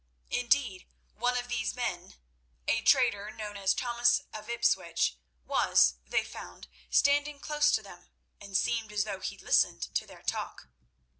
[0.31, 7.69] Indeed, one of these men—a trader known as Thomas of Ipswich—was, they found, standing close
[7.73, 8.09] to them,
[8.39, 10.69] and seemed as though he listened to their talk.